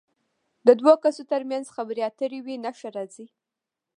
د 0.65 0.69
دوو 0.79 0.93
کسو 1.03 1.23
تر 1.31 1.41
منځ 1.51 1.65
خبرې 1.75 2.01
اترې 2.09 2.39
وي 2.45 2.55
نښه 2.63 2.89
راځي. 2.95 3.25